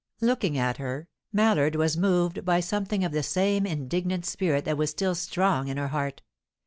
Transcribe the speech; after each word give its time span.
Looking 0.19 0.57
at 0.57 0.77
her, 0.77 1.05
Mallard 1.31 1.75
was 1.75 1.95
moved 1.95 2.43
by 2.43 2.59
something 2.59 3.03
of 3.03 3.11
the 3.11 3.21
same 3.21 3.67
indignant 3.67 4.25
spirit 4.25 4.65
that 4.65 4.75
was 4.79 4.89
still 4.89 5.13
strong 5.13 5.67
in 5.67 5.77
her 5.77 5.89
heart. 5.89 6.23